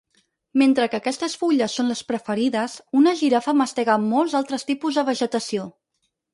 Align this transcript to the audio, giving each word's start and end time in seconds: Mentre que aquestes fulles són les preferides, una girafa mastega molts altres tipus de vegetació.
Mentre 0.61 0.87
que 0.93 0.99
aquestes 1.01 1.35
fulles 1.41 1.75
són 1.81 1.91
les 1.91 2.01
preferides, 2.13 2.79
una 3.03 3.15
girafa 3.21 3.57
mastega 3.61 4.01
molts 4.09 4.37
altres 4.43 4.69
tipus 4.73 5.01
de 5.01 5.07
vegetació. 5.15 5.71